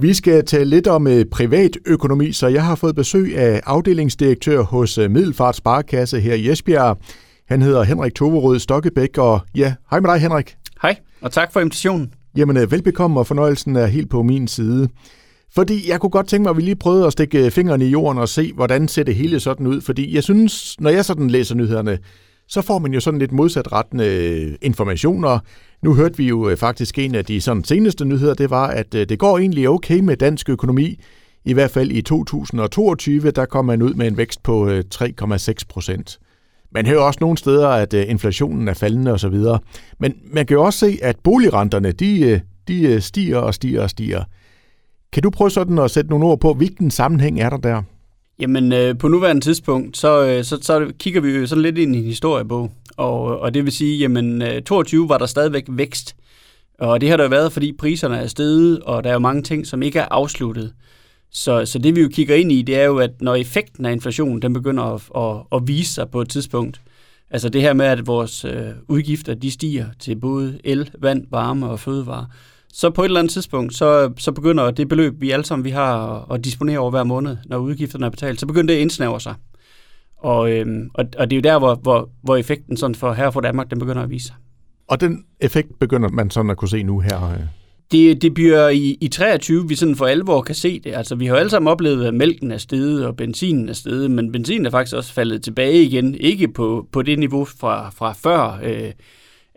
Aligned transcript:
Vi 0.00 0.14
skal 0.14 0.44
tale 0.44 0.70
lidt 0.70 0.86
om 0.86 1.06
øh, 1.06 1.24
privatøkonomi, 1.24 2.32
så 2.32 2.48
jeg 2.48 2.64
har 2.64 2.74
fået 2.74 2.94
besøg 2.94 3.36
af 3.36 3.60
afdelingsdirektør 3.66 4.62
hos 4.62 4.98
øh, 4.98 5.10
Middelfart 5.10 5.56
Sparekasse 5.56 6.20
her 6.20 6.34
i 6.34 6.50
Esbjerg. 6.50 6.98
Han 7.48 7.62
hedder 7.62 7.82
Henrik 7.82 8.14
Toverød 8.14 8.58
Stokkebæk, 8.58 9.18
og 9.18 9.40
ja, 9.54 9.74
hej 9.90 10.00
med 10.00 10.10
dig 10.10 10.20
Henrik. 10.20 10.56
Hej, 10.82 10.96
og 11.20 11.32
tak 11.32 11.52
for 11.52 11.60
invitationen. 11.60 12.12
Jamen, 12.36 12.56
øh, 12.56 12.72
velbekomme, 12.72 13.20
og 13.20 13.26
fornøjelsen 13.26 13.76
er 13.76 13.86
helt 13.86 14.10
på 14.10 14.22
min 14.22 14.48
side. 14.48 14.88
Fordi 15.54 15.90
jeg 15.90 16.00
kunne 16.00 16.10
godt 16.10 16.28
tænke 16.28 16.42
mig, 16.42 16.50
at 16.50 16.56
vi 16.56 16.62
lige 16.62 16.76
prøvede 16.76 17.06
at 17.06 17.12
stikke 17.12 17.50
fingrene 17.50 17.86
i 17.86 17.88
jorden 17.88 18.18
og 18.18 18.28
se, 18.28 18.52
hvordan 18.52 18.88
ser 18.88 19.02
det 19.02 19.14
hele 19.14 19.40
sådan 19.40 19.66
ud. 19.66 19.80
Fordi 19.80 20.14
jeg 20.14 20.22
synes, 20.22 20.80
når 20.80 20.90
jeg 20.90 21.04
sådan 21.04 21.30
læser 21.30 21.54
nyhederne, 21.54 21.98
så 22.50 22.62
får 22.62 22.78
man 22.78 22.92
jo 22.92 23.00
sådan 23.00 23.20
lidt 23.20 23.32
modsatrettende 23.32 24.06
øh, 24.06 24.54
informationer. 24.62 25.38
Nu 25.82 25.94
hørte 25.94 26.16
vi 26.16 26.28
jo 26.28 26.48
øh, 26.48 26.56
faktisk 26.56 26.98
en 26.98 27.14
af 27.14 27.24
de 27.24 27.40
sådan 27.40 27.64
seneste 27.64 28.04
nyheder, 28.04 28.34
det 28.34 28.50
var, 28.50 28.66
at 28.66 28.94
øh, 28.94 29.08
det 29.08 29.18
går 29.18 29.38
egentlig 29.38 29.68
okay 29.68 30.00
med 30.00 30.16
dansk 30.16 30.48
økonomi. 30.48 31.00
I 31.44 31.52
hvert 31.52 31.70
fald 31.70 31.90
i 31.90 32.02
2022, 32.02 33.30
der 33.30 33.44
kom 33.44 33.64
man 33.64 33.82
ud 33.82 33.94
med 33.94 34.06
en 34.06 34.16
vækst 34.16 34.42
på 34.42 34.68
3,6 34.94 35.52
procent. 35.68 36.18
Man 36.72 36.86
hører 36.86 37.00
også 37.00 37.18
nogle 37.20 37.38
steder, 37.38 37.68
at 37.68 37.92
inflationen 37.92 38.68
er 38.68 38.74
faldende 38.74 39.12
osv. 39.12 39.34
Men 39.98 40.14
man 40.32 40.46
kan 40.46 40.54
jo 40.54 40.64
også 40.64 40.78
se, 40.78 40.98
at 41.02 41.16
boligrenterne, 41.24 41.92
de, 41.92 42.40
de 42.68 43.00
stiger 43.00 43.38
og 43.38 43.54
stiger 43.54 43.82
og 43.82 43.90
stiger. 43.90 44.24
Kan 45.12 45.22
du 45.22 45.30
prøve 45.30 45.50
sådan 45.50 45.78
at 45.78 45.90
sætte 45.90 46.10
nogle 46.10 46.26
ord 46.26 46.40
på, 46.40 46.54
hvilken 46.54 46.90
sammenhæng 46.90 47.40
er 47.40 47.50
der 47.50 47.56
der? 47.56 47.82
Jamen, 48.40 48.72
øh, 48.72 48.98
på 48.98 49.08
nuværende 49.08 49.42
tidspunkt, 49.44 49.96
så, 49.96 50.26
øh, 50.26 50.44
så, 50.44 50.58
så 50.62 50.92
kigger 50.98 51.20
vi 51.20 51.30
jo 51.30 51.46
sådan 51.46 51.62
lidt 51.62 51.78
ind 51.78 51.96
i 51.96 51.98
en 51.98 52.04
historiebog. 52.04 52.72
Og, 52.96 53.40
og 53.40 53.54
det 53.54 53.64
vil 53.64 53.72
sige, 53.72 53.98
jamen, 53.98 54.42
øh, 54.42 54.62
22 54.62 55.08
var 55.08 55.18
der 55.18 55.26
stadigvæk 55.26 55.64
vækst. 55.68 56.16
Og 56.78 57.00
det 57.00 57.10
har 57.10 57.16
der 57.16 57.28
været, 57.28 57.52
fordi 57.52 57.72
priserne 57.72 58.16
er 58.16 58.26
steget, 58.26 58.80
og 58.80 59.04
der 59.04 59.10
er 59.10 59.14
jo 59.14 59.18
mange 59.18 59.42
ting, 59.42 59.66
som 59.66 59.82
ikke 59.82 59.98
er 59.98 60.08
afsluttet. 60.10 60.72
Så, 61.30 61.66
så 61.66 61.78
det 61.78 61.96
vi 61.96 62.00
jo 62.00 62.08
kigger 62.08 62.34
ind 62.34 62.52
i, 62.52 62.62
det 62.62 62.76
er 62.76 62.84
jo, 62.84 62.98
at 62.98 63.10
når 63.20 63.34
effekten 63.34 63.86
af 63.86 63.92
inflationen, 63.92 64.42
den 64.42 64.52
begynder 64.52 64.82
at, 64.84 65.02
at, 65.16 65.42
at 65.52 65.68
vise 65.68 65.94
sig 65.94 66.10
på 66.10 66.20
et 66.20 66.28
tidspunkt, 66.28 66.80
altså 67.30 67.48
det 67.48 67.62
her 67.62 67.72
med, 67.72 67.86
at 67.86 68.06
vores 68.06 68.44
øh, 68.44 68.68
udgifter, 68.88 69.34
de 69.34 69.50
stiger 69.50 69.86
til 69.98 70.16
både 70.16 70.58
el, 70.64 70.90
vand, 70.98 71.26
varme 71.30 71.68
og 71.68 71.80
fødevare, 71.80 72.26
så 72.72 72.90
på 72.90 73.02
et 73.02 73.06
eller 73.06 73.20
andet 73.20 73.32
tidspunkt, 73.32 73.74
så, 73.74 74.12
så 74.18 74.32
begynder 74.32 74.70
det 74.70 74.88
beløb, 74.88 75.20
vi 75.20 75.30
alle 75.30 75.44
sammen 75.44 75.64
vi 75.64 75.70
har 75.70 76.26
at 76.32 76.44
disponere 76.44 76.78
over 76.78 76.90
hver 76.90 77.04
måned, 77.04 77.36
når 77.46 77.58
udgifterne 77.58 78.06
er 78.06 78.10
betalt, 78.10 78.40
så 78.40 78.46
begynder 78.46 78.66
det 78.66 78.74
at 78.78 78.82
indsnævre 78.82 79.20
sig. 79.20 79.34
Og, 80.16 80.52
øhm, 80.52 80.90
og, 80.94 81.04
og 81.18 81.30
det 81.30 81.36
er 81.36 81.40
jo 81.40 81.54
der, 81.54 81.58
hvor, 81.58 81.74
hvor, 81.74 82.10
hvor 82.22 82.36
effekten 82.36 82.76
sådan 82.76 82.94
for 82.94 83.12
her 83.12 83.30
for 83.30 83.40
Danmark, 83.40 83.70
den 83.70 83.78
begynder 83.78 84.02
at 84.02 84.10
vise 84.10 84.26
sig. 84.26 84.36
Og 84.88 85.00
den 85.00 85.24
effekt 85.40 85.78
begynder 85.78 86.08
man 86.08 86.30
sådan 86.30 86.50
at 86.50 86.56
kunne 86.56 86.68
se 86.68 86.82
nu 86.82 87.00
her? 87.00 87.30
Øh? 87.32 87.40
Det, 87.92 88.22
det 88.22 88.34
bliver 88.34 88.68
i, 88.68 88.98
i 89.00 89.08
23, 89.08 89.68
vi 89.68 89.74
sådan 89.74 89.96
for 89.96 90.06
alvor 90.06 90.42
kan 90.42 90.54
se 90.54 90.80
det. 90.80 90.94
Altså, 90.94 91.14
vi 91.14 91.26
har 91.26 91.34
jo 91.34 91.38
alle 91.38 91.50
sammen 91.50 91.72
oplevet, 91.72 92.06
at 92.06 92.14
mælken 92.14 92.50
er 92.50 92.58
steget, 92.58 93.06
og 93.06 93.16
benzinen 93.16 93.68
er 93.68 93.72
steget, 93.72 94.10
men 94.10 94.32
benzinen 94.32 94.66
er 94.66 94.70
faktisk 94.70 94.96
også 94.96 95.12
faldet 95.12 95.42
tilbage 95.42 95.82
igen. 95.82 96.14
Ikke 96.14 96.48
på, 96.48 96.86
på 96.92 97.02
det 97.02 97.18
niveau 97.18 97.44
fra, 97.44 97.90
fra 97.90 98.12
før 98.12 98.60
øh, 98.62 98.92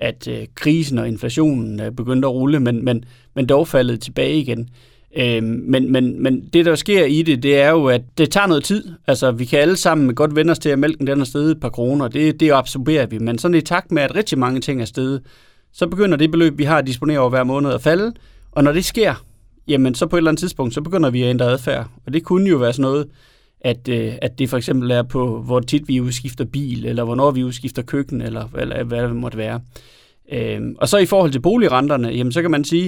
at 0.04 0.28
øh, 0.28 0.48
krisen 0.56 0.98
og 0.98 1.08
inflationen 1.08 1.80
øh, 1.80 1.92
begyndte 1.92 2.28
at 2.28 2.34
rulle, 2.34 2.60
men, 2.60 2.86
men, 2.86 3.04
men 3.36 3.46
dog 3.46 3.68
faldet 3.68 4.02
tilbage 4.02 4.40
igen. 4.40 4.70
Øh, 5.18 5.44
men, 5.44 5.92
men, 5.92 6.24
men 6.24 6.50
det, 6.54 6.66
der 6.66 6.76
sker 6.76 7.06
i 7.06 7.22
det, 7.22 7.44
det 7.44 7.58
er 7.58 7.70
jo, 7.70 7.86
at 7.86 8.02
det 8.18 8.32
tager 8.32 8.48
noget 8.48 8.64
tid. 8.64 8.84
Altså, 9.08 9.32
vi 9.32 9.46
kan 9.46 9.60
alle 9.60 9.76
sammen 9.76 10.16
godt 10.16 10.36
vende 10.36 10.52
os 10.52 10.60
til, 10.60 10.70
at 10.70 10.80
mælken 10.80 11.08
den 11.08 11.22
er 11.22 11.26
steget 11.26 11.52
et 11.52 11.60
par 11.60 11.70
kroner. 11.70 12.08
Det, 12.08 12.40
det 12.40 12.52
absorberer 12.52 13.06
vi. 13.06 13.18
Men 13.18 13.38
sådan 13.38 13.56
i 13.56 13.62
takt 13.62 13.92
med, 13.92 14.02
at 14.02 14.16
rigtig 14.16 14.38
mange 14.38 14.62
ting 14.62 14.82
er 14.82 14.86
steget, 14.86 15.22
så 15.74 15.88
begynder 15.88 16.18
det 16.18 16.32
beløb, 16.32 16.58
vi 16.58 16.64
har 16.64 16.78
at 16.78 16.88
disponere 16.88 17.20
over 17.20 17.30
hver 17.30 17.44
måned, 17.44 17.72
at 17.72 17.82
falde. 17.82 18.14
Og 18.52 18.64
når 18.64 18.72
det 18.72 18.86
sker, 18.86 19.26
jamen 19.68 19.96
så 19.96 20.08
på 20.08 20.16
et 20.16 20.20
eller 20.20 20.32
andet 20.32 20.40
tidspunkt, 20.40 20.74
så 20.74 20.82
begynder 20.82 21.10
vi 21.10 21.24
at 21.24 21.30
ændre 21.30 21.46
adfærd. 21.46 21.88
Og 22.06 22.14
det 22.14 22.24
kunne 22.24 22.50
jo 22.50 22.58
være 22.58 22.74
sådan 22.74 22.82
noget, 22.82 23.08
at, 23.62 23.90
øh, 23.90 24.14
at 24.22 24.40
det 24.40 24.50
for 24.50 24.58
eksempel 24.58 24.92
er 24.92 25.04
på, 25.04 25.42
hvor 25.42 25.60
tit 25.60 25.88
vi 25.88 26.02
udskifter 26.02 26.46
bil, 26.46 26.86
eller 26.86 27.04
hvornår 27.04 27.32
vi 27.32 27.44
udskifter 27.44 27.82
køkken, 27.82 28.22
eller, 28.22 28.50
eller 28.58 28.84
hvad 28.84 29.04
det 29.04 29.16
måtte 29.16 29.38
være. 29.38 29.60
Øh, 30.34 30.62
og 30.78 30.90
så 30.90 30.98
i 30.98 31.06
forhold 31.06 31.32
til 31.32 31.40
boligrenterne, 31.40 32.08
jamen 32.08 32.32
så 32.32 32.42
kan 32.42 32.52
man 32.52 32.64
sige, 32.64 32.86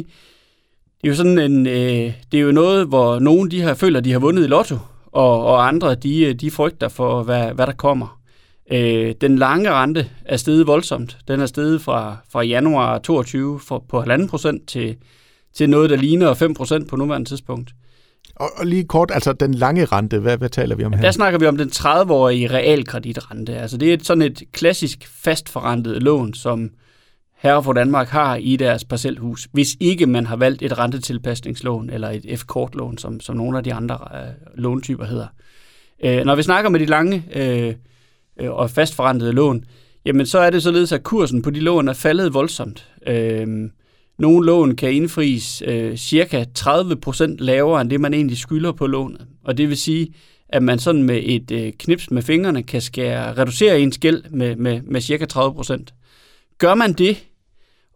det 1.01 1.07
er 1.07 1.07
jo 1.07 1.15
sådan 1.15 1.39
en, 1.39 1.67
øh, 1.67 2.13
det 2.31 2.37
er 2.37 2.39
jo 2.39 2.51
noget, 2.51 2.87
hvor 2.87 3.19
nogen 3.19 3.51
de 3.51 3.61
har 3.61 3.73
føler, 3.73 3.99
de 3.99 4.11
har 4.11 4.19
vundet 4.19 4.43
i 4.43 4.47
lotto, 4.47 4.77
og, 5.05 5.45
og 5.45 5.67
andre 5.67 5.95
de, 5.95 6.33
de 6.33 6.51
frygter 6.51 6.87
for, 6.87 7.23
hvad, 7.23 7.53
hvad 7.53 7.67
der 7.67 7.73
kommer. 7.73 8.19
Øh, 8.71 9.13
den 9.21 9.35
lange 9.35 9.71
rente 9.71 10.09
er 10.25 10.37
steget 10.37 10.67
voldsomt. 10.67 11.17
Den 11.27 11.39
er 11.39 11.45
steget 11.45 11.81
fra, 11.81 12.17
fra 12.31 12.41
januar 12.41 12.97
22 12.97 13.59
for, 13.59 13.85
på 13.89 14.01
1,5 14.01 14.27
procent 14.27 14.67
til, 14.67 14.95
til 15.53 15.69
noget, 15.69 15.89
der 15.89 15.95
ligner 15.95 16.33
5 16.33 16.53
procent 16.53 16.89
på 16.89 16.95
nuværende 16.95 17.29
tidspunkt. 17.29 17.71
Og, 18.35 18.49
og 18.57 18.65
lige 18.65 18.83
kort, 18.83 19.11
altså 19.13 19.33
den 19.33 19.53
lange 19.53 19.85
rente, 19.85 20.19
hvad, 20.19 20.37
hvad 20.37 20.49
taler 20.49 20.75
vi 20.75 20.83
om 20.83 20.93
her? 20.93 21.01
Der 21.01 21.11
snakker 21.11 21.39
vi 21.39 21.45
om 21.45 21.57
den 21.57 21.69
30-årige 21.69 22.47
realkreditrente. 22.47 23.55
Altså 23.55 23.77
det 23.77 23.93
er 23.93 23.97
sådan 24.01 24.21
et 24.21 24.43
klassisk 24.51 25.09
fastforrentet 25.23 26.03
lån, 26.03 26.33
som 26.33 26.69
herre 27.35 27.63
for 27.63 27.73
Danmark 27.73 28.07
har 28.07 28.35
i 28.35 28.55
deres 28.55 28.85
parcelhus, 28.85 29.47
hvis 29.51 29.75
ikke 29.79 30.05
man 30.05 30.25
har 30.25 30.35
valgt 30.35 30.61
et 30.61 30.77
rentetilpasningslån 30.77 31.89
eller 31.89 32.09
et 32.09 32.39
F-kortlån, 32.39 32.97
som, 32.97 33.19
som 33.19 33.35
nogle 33.35 33.57
af 33.57 33.63
de 33.63 33.73
andre 33.73 33.97
øh, 34.13 34.33
låntyper 34.55 35.05
hedder. 35.05 35.27
Øh, 36.03 36.25
når 36.25 36.35
vi 36.35 36.43
snakker 36.43 36.69
med 36.69 36.79
de 36.79 36.85
lange 36.85 37.23
øh, 37.35 37.73
øh, 38.39 38.51
og 38.51 38.69
fastforrentede 38.69 39.31
lån, 39.31 39.65
jamen 40.05 40.25
så 40.25 40.39
er 40.39 40.49
det 40.49 40.63
således, 40.63 40.91
at 40.91 41.03
kursen 41.03 41.41
på 41.41 41.49
de 41.49 41.59
lån 41.59 41.87
er 41.87 41.93
faldet 41.93 42.33
voldsomt. 42.33 42.87
Øh, 43.07 43.69
nogle 44.19 44.45
lån 44.45 44.75
kan 44.75 44.91
indfries 44.91 45.63
øh, 45.67 45.97
cirka 45.97 46.45
30% 46.59 47.35
lavere 47.39 47.81
end 47.81 47.89
det, 47.89 48.01
man 48.01 48.13
egentlig 48.13 48.37
skylder 48.37 48.71
på 48.71 48.87
lånet. 48.87 49.27
Og 49.43 49.57
det 49.57 49.69
vil 49.69 49.77
sige, 49.77 50.13
at 50.49 50.63
man 50.63 50.79
sådan 50.79 51.03
med 51.03 51.21
et 51.23 51.51
øh, 51.51 51.73
knips 51.79 52.11
med 52.11 52.21
fingrene 52.21 52.63
kan 52.63 52.81
skære, 52.81 53.37
reducere 53.37 53.79
ens 53.79 53.97
gæld 53.97 54.23
med, 54.29 54.55
med, 54.55 54.81
med 54.81 55.01
cirka 55.01 55.25
30%. 55.33 56.04
Gør 56.57 56.75
man 56.75 56.93
det, 56.93 57.17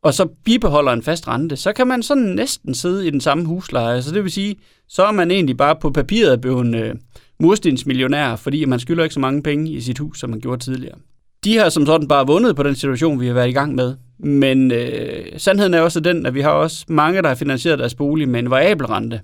og 0.02 0.14
så 0.14 0.26
bibeholder 0.46 0.92
en 0.92 1.04
fast 1.04 1.28
rente, 1.28 1.56
så 1.56 1.74
kan 1.74 1.88
man 1.88 2.04
sådan 2.04 2.24
næsten 2.24 2.74
sidde 2.74 3.08
i 3.08 3.10
den 3.10 3.22
samme 3.22 3.46
husleje. 3.46 4.02
Så 4.02 4.12
det 4.14 4.24
vil 4.24 4.32
sige, 4.32 4.56
så 4.88 5.06
er 5.06 5.12
man 5.12 5.32
egentlig 5.32 5.58
bare 5.58 5.76
på 5.76 5.90
papiret 5.90 6.42
blevet 6.42 6.76
øh, 6.76 6.96
murstensmillionær, 7.40 8.36
fordi 8.36 8.66
man 8.66 8.80
skylder 8.80 9.04
ikke 9.04 9.14
så 9.14 9.20
mange 9.20 9.44
penge 9.44 9.72
i 9.72 9.82
sit 9.82 10.00
hus, 10.00 10.20
som 10.20 10.30
man 10.30 10.40
gjorde 10.40 10.64
tidligere. 10.64 10.98
De 11.44 11.58
har 11.58 11.70
som 11.70 11.86
sådan 11.86 12.08
bare 12.08 12.28
vundet 12.28 12.56
på 12.56 12.64
den 12.64 12.76
situation, 12.76 13.20
vi 13.20 13.28
har 13.28 13.34
været 13.34 13.50
i 13.50 13.54
gang 13.54 13.76
med. 13.76 13.96
Men 14.20 14.72
øh, 14.72 15.26
sandheden 15.38 15.74
er 15.74 15.82
også 15.82 16.00
den, 16.00 16.26
at 16.26 16.34
vi 16.34 16.42
har 16.42 16.50
også 16.50 16.86
mange, 16.88 17.22
der 17.22 17.28
har 17.28 17.36
finansieret 17.36 17.80
deres 17.80 17.96
bolig 17.96 18.30
med 18.30 18.40
en 18.40 18.50
variabel 18.50 18.88
rente. 18.88 19.22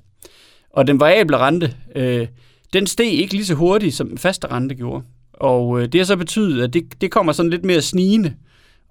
Og 0.70 0.88
den 0.88 1.00
variable 1.00 1.38
rente, 1.38 1.74
øh, 1.96 2.28
den 2.74 2.88
steg 2.88 3.08
ikke 3.08 3.34
lige 3.34 3.46
så 3.46 3.54
hurtigt, 3.54 3.96
som 3.96 4.10
den 4.10 4.18
faste 4.18 4.48
rente 4.48 4.76
gjorde. 4.76 5.04
Og 5.34 5.82
øh, 5.82 5.88
det 5.88 6.00
har 6.00 6.06
så 6.06 6.18
betydet, 6.18 6.64
at 6.64 6.74
det, 6.74 7.02
det 7.02 7.12
kommer 7.12 7.34
sådan 7.34 7.50
lidt 7.50 7.66
mere 7.66 7.82
snigende. 7.82 8.34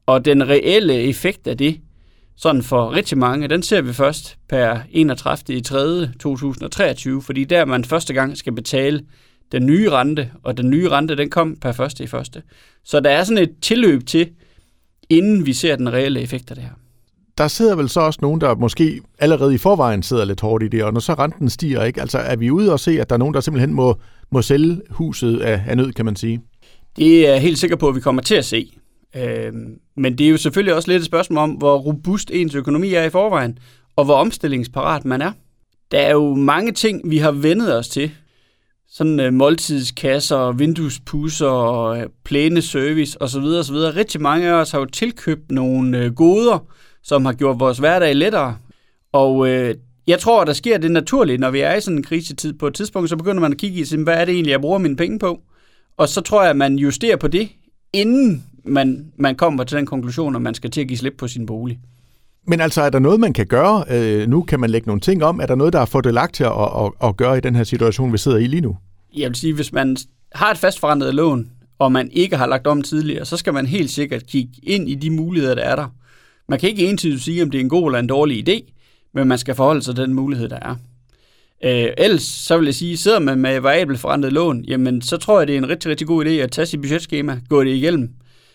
Og 0.06 0.24
den 0.24 0.48
reelle 0.48 0.94
effekt 0.94 1.46
af 1.46 1.58
det, 1.58 1.80
sådan 2.36 2.62
for 2.62 2.92
rigtig 2.92 3.18
mange, 3.18 3.48
den 3.48 3.62
ser 3.62 3.82
vi 3.82 3.92
først 3.92 4.38
per 4.48 4.78
31. 4.90 5.58
i 5.58 5.60
3. 5.60 6.08
2023, 6.20 7.22
fordi 7.22 7.44
der 7.44 7.64
man 7.64 7.84
første 7.84 8.14
gang 8.14 8.36
skal 8.36 8.52
betale 8.52 9.02
den 9.52 9.66
nye 9.66 9.90
rente, 9.90 10.30
og 10.42 10.56
den 10.56 10.70
nye 10.70 10.88
rente, 10.88 11.16
den 11.16 11.30
kom 11.30 11.56
per 11.56 11.72
første 11.72 12.04
i 12.04 12.06
første. 12.06 12.42
Så 12.84 13.00
der 13.00 13.10
er 13.10 13.24
sådan 13.24 13.42
et 13.42 13.52
tilløb 13.62 14.06
til, 14.06 14.30
inden 15.08 15.46
vi 15.46 15.52
ser 15.52 15.76
den 15.76 15.92
reelle 15.92 16.20
effekt 16.20 16.50
af 16.50 16.56
det 16.56 16.64
her. 16.64 16.70
Der 17.38 17.48
sidder 17.48 17.76
vel 17.76 17.88
så 17.88 18.00
også 18.00 18.18
nogen, 18.22 18.40
der 18.40 18.54
måske 18.54 19.00
allerede 19.18 19.54
i 19.54 19.58
forvejen 19.58 20.02
sidder 20.02 20.24
lidt 20.24 20.40
hårdt 20.40 20.64
i 20.64 20.68
det, 20.68 20.84
og 20.84 20.92
når 20.92 21.00
så 21.00 21.14
renten 21.14 21.50
stiger, 21.50 21.84
ikke? 21.84 22.00
Altså 22.00 22.18
er 22.18 22.36
vi 22.36 22.50
ude 22.50 22.72
og 22.72 22.80
se, 22.80 23.00
at 23.00 23.10
der 23.10 23.14
er 23.14 23.18
nogen, 23.18 23.34
der 23.34 23.40
simpelthen 23.40 23.74
må, 23.74 23.96
må 24.30 24.42
sælge 24.42 24.80
huset 24.90 25.40
af, 25.40 25.62
af 25.66 25.76
nød, 25.76 25.92
kan 25.92 26.04
man 26.04 26.16
sige? 26.16 26.40
Det 26.96 27.26
er 27.26 27.32
jeg 27.32 27.40
helt 27.40 27.58
sikker 27.58 27.76
på, 27.76 27.88
at 27.88 27.94
vi 27.94 28.00
kommer 28.00 28.22
til 28.22 28.34
at 28.34 28.44
se. 28.44 28.78
Øhm, 29.16 29.78
men 29.96 30.18
det 30.18 30.26
er 30.26 30.30
jo 30.30 30.36
selvfølgelig 30.36 30.74
også 30.74 30.90
lidt 30.90 31.00
et 31.00 31.06
spørgsmål 31.06 31.38
om, 31.38 31.50
hvor 31.50 31.78
robust 31.78 32.30
ens 32.30 32.54
økonomi 32.54 32.94
er 32.94 33.04
i 33.04 33.10
forvejen, 33.10 33.58
og 33.96 34.04
hvor 34.04 34.14
omstillingsparat 34.14 35.04
man 35.04 35.22
er. 35.22 35.32
Der 35.90 35.98
er 35.98 36.12
jo 36.12 36.34
mange 36.34 36.72
ting, 36.72 37.10
vi 37.10 37.18
har 37.18 37.32
vendet 37.32 37.76
os 37.76 37.88
til. 37.88 38.10
Sådan 38.88 39.20
øh, 39.20 39.32
måltidskasser, 39.32 40.52
vinduespusser, 40.52 41.84
øh, 41.84 42.06
plæneservice 42.24 43.22
osv. 43.22 43.42
osv. 43.42 43.74
Rigtig 43.74 44.20
mange 44.20 44.48
af 44.48 44.52
os 44.52 44.70
har 44.70 44.78
jo 44.78 44.84
tilkøbt 44.84 45.50
nogle 45.50 45.98
øh, 45.98 46.14
goder, 46.14 46.66
som 47.02 47.24
har 47.24 47.32
gjort 47.32 47.60
vores 47.60 47.78
hverdag 47.78 48.14
lettere. 48.14 48.56
Og 49.12 49.48
øh, 49.48 49.74
jeg 50.06 50.18
tror, 50.18 50.40
at 50.40 50.46
der 50.46 50.52
sker 50.52 50.78
det 50.78 50.90
naturligt, 50.90 51.40
når 51.40 51.50
vi 51.50 51.60
er 51.60 51.74
i 51.74 51.80
sådan 51.80 51.96
en 51.96 52.02
krisetid. 52.02 52.52
På 52.52 52.66
et 52.66 52.74
tidspunkt, 52.74 53.08
så 53.10 53.16
begynder 53.16 53.40
man 53.40 53.52
at 53.52 53.58
kigge 53.58 53.80
i, 53.80 54.02
hvad 54.02 54.14
er 54.14 54.24
det 54.24 54.34
egentlig, 54.34 54.50
jeg 54.52 54.60
bruger 54.60 54.78
mine 54.78 54.96
penge 54.96 55.18
på? 55.18 55.40
Og 55.96 56.08
så 56.08 56.20
tror 56.20 56.42
jeg, 56.42 56.50
at 56.50 56.56
man 56.56 56.76
justerer 56.76 57.16
på 57.16 57.28
det, 57.28 57.48
inden 57.92 58.44
man, 58.64 59.12
man 59.16 59.34
kommer 59.34 59.64
til 59.64 59.78
den 59.78 59.86
konklusion, 59.86 60.36
at 60.36 60.42
man 60.42 60.54
skal 60.54 60.70
til 60.70 60.80
at 60.80 60.88
give 60.88 60.98
slip 60.98 61.14
på 61.18 61.28
sin 61.28 61.46
bolig. 61.46 61.78
Men 62.46 62.60
altså, 62.60 62.82
er 62.82 62.90
der 62.90 62.98
noget, 62.98 63.20
man 63.20 63.32
kan 63.32 63.46
gøre? 63.46 63.84
Øh, 63.90 64.28
nu 64.28 64.42
kan 64.42 64.60
man 64.60 64.70
lægge 64.70 64.86
nogle 64.86 65.00
ting 65.00 65.24
om. 65.24 65.40
Er 65.40 65.46
der 65.46 65.54
noget, 65.54 65.72
der 65.72 65.80
er 65.80 65.84
fordelagt 65.84 66.34
til 66.34 66.44
at, 66.44 66.52
at, 66.52 67.08
at 67.08 67.16
gøre 67.16 67.38
i 67.38 67.40
den 67.40 67.56
her 67.56 67.64
situation, 67.64 68.12
vi 68.12 68.18
sidder 68.18 68.38
i 68.38 68.46
lige 68.46 68.60
nu? 68.60 68.76
Jeg 69.16 69.28
vil 69.28 69.36
sige, 69.36 69.54
hvis 69.54 69.72
man 69.72 69.96
har 70.34 70.50
et 70.50 70.58
fastforrentet 70.58 71.14
lån, 71.14 71.50
og 71.78 71.92
man 71.92 72.10
ikke 72.12 72.36
har 72.36 72.46
lagt 72.46 72.66
om 72.66 72.82
tidligere, 72.82 73.24
så 73.24 73.36
skal 73.36 73.52
man 73.54 73.66
helt 73.66 73.90
sikkert 73.90 74.26
kigge 74.26 74.52
ind 74.62 74.88
i 74.88 74.94
de 74.94 75.10
muligheder, 75.10 75.54
der 75.54 75.62
er 75.62 75.76
der. 75.76 75.86
Man 76.48 76.58
kan 76.58 76.68
ikke 76.68 76.86
entydigt 76.86 77.22
sige, 77.22 77.42
om 77.42 77.50
det 77.50 77.58
er 77.58 77.62
en 77.62 77.68
god 77.68 77.88
eller 77.88 77.98
en 77.98 78.06
dårlig 78.06 78.48
idé, 78.48 78.72
men 79.14 79.28
man 79.28 79.38
skal 79.38 79.54
forholde 79.54 79.82
sig 79.82 79.94
til 79.94 80.04
den 80.04 80.14
mulighed, 80.14 80.48
der 80.48 80.58
er. 80.62 80.76
Øh, 81.64 81.92
ellers 81.98 82.22
så 82.22 82.58
vil 82.58 82.64
jeg 82.64 82.74
sige, 82.74 82.96
sidder 82.96 83.18
man 83.18 83.38
med 83.38 83.60
variabelt 83.60 84.00
forrentet 84.00 84.32
lån, 84.32 84.64
jamen 84.64 85.02
så 85.02 85.16
tror 85.16 85.40
jeg, 85.40 85.46
det 85.46 85.54
er 85.54 85.58
en 85.58 85.68
rigtig, 85.68 85.90
rigtig 85.90 86.06
god 86.06 86.24
idé 86.24 86.28
at 86.28 86.50
tage 86.50 86.66
sit 86.66 86.80
budgetskema, 86.80 87.40
gå 87.48 87.64
det 87.64 87.70
igennem, 87.70 88.10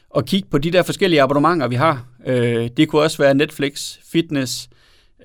og 0.09 0.25
kigge 0.25 0.49
på 0.49 0.57
de 0.57 0.71
der 0.71 0.83
forskellige 0.83 1.21
abonnementer, 1.21 1.67
vi 1.67 1.75
har. 1.75 2.05
Øh, 2.25 2.69
det 2.77 2.87
kunne 2.87 3.01
også 3.01 3.17
være 3.17 3.33
Netflix, 3.33 3.97
fitness, 4.11 4.69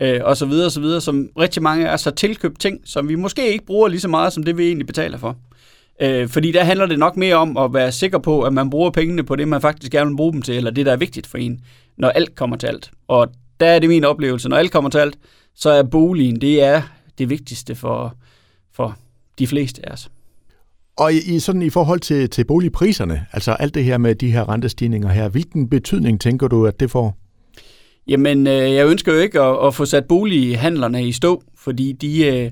øh, 0.00 0.20
og 0.22 0.36
så 0.36 0.46
videre, 0.46 0.66
og 0.66 0.72
så 0.72 0.80
videre, 0.80 1.00
som 1.00 1.28
rigtig 1.38 1.62
mange 1.62 1.86
er 1.86 1.96
så 1.96 2.10
tilkøbt 2.10 2.60
ting, 2.60 2.80
som 2.84 3.08
vi 3.08 3.14
måske 3.14 3.52
ikke 3.52 3.66
bruger 3.66 3.88
lige 3.88 4.00
så 4.00 4.08
meget, 4.08 4.32
som 4.32 4.42
det 4.42 4.58
vi 4.58 4.66
egentlig 4.66 4.86
betaler 4.86 5.18
for. 5.18 5.36
Øh, 6.02 6.28
fordi 6.28 6.52
der 6.52 6.64
handler 6.64 6.86
det 6.86 6.98
nok 6.98 7.16
mere 7.16 7.36
om 7.36 7.56
at 7.56 7.74
være 7.74 7.92
sikker 7.92 8.18
på, 8.18 8.42
at 8.42 8.52
man 8.52 8.70
bruger 8.70 8.90
pengene 8.90 9.22
på 9.24 9.36
det, 9.36 9.48
man 9.48 9.60
faktisk 9.60 9.92
gerne 9.92 10.10
vil 10.10 10.16
bruge 10.16 10.32
dem 10.32 10.42
til, 10.42 10.56
eller 10.56 10.70
det, 10.70 10.86
der 10.86 10.92
er 10.92 10.96
vigtigt 10.96 11.26
for 11.26 11.38
en, 11.38 11.60
når 11.96 12.08
alt 12.08 12.34
kommer 12.34 12.56
til 12.56 12.66
alt. 12.66 12.90
Og 13.08 13.28
der 13.60 13.66
er 13.66 13.78
det 13.78 13.88
min 13.88 14.04
oplevelse, 14.04 14.48
når 14.48 14.56
alt 14.56 14.72
kommer 14.72 14.90
til 14.90 14.98
alt, 14.98 15.18
så 15.54 15.70
er 15.70 15.82
boligen, 15.82 16.40
det 16.40 16.62
er 16.62 16.82
det 17.18 17.30
vigtigste 17.30 17.74
for, 17.74 18.14
for 18.72 18.96
de 19.38 19.46
fleste 19.46 19.88
af 19.88 19.92
os. 19.92 20.10
Og 20.96 21.14
i, 21.14 21.38
sådan 21.38 21.62
i 21.62 21.70
forhold 21.70 22.00
til, 22.00 22.30
til 22.30 22.44
boligpriserne, 22.44 23.26
altså 23.32 23.52
alt 23.52 23.74
det 23.74 23.84
her 23.84 23.98
med 23.98 24.14
de 24.14 24.32
her 24.32 24.48
rentestigninger 24.48 25.08
her, 25.08 25.28
hvilken 25.28 25.68
betydning 25.68 26.20
tænker 26.20 26.48
du, 26.48 26.66
at 26.66 26.80
det 26.80 26.90
får? 26.90 27.18
Jamen, 28.08 28.46
øh, 28.46 28.74
jeg 28.74 28.86
ønsker 28.86 29.12
jo 29.12 29.18
ikke 29.18 29.40
at, 29.40 29.66
at 29.66 29.74
få 29.74 29.84
sat 29.84 30.04
bolighandlerne 30.04 31.08
i 31.08 31.12
stå, 31.12 31.42
fordi 31.58 31.92
de, 31.92 32.26
øh, 32.26 32.50